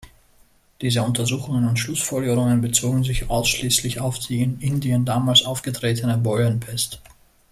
Diese 0.81 1.03
Untersuchungen 1.03 1.67
und 1.67 1.77
Schlussfolgerungen 1.77 2.59
bezogen 2.59 3.03
sich 3.03 3.29
ausschließlich 3.29 3.99
auf 3.99 4.17
die 4.17 4.41
in 4.41 4.59
Indien 4.59 5.05
damals 5.05 5.45
aufgetretene 5.45 6.17
Beulenpest. 6.17 6.99